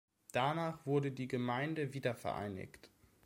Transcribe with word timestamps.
Danach 0.31 0.83
wurde 0.87 1.11
die 1.11 1.27
Gemeinde 1.27 1.93
wiedervereinigt. 1.93 2.89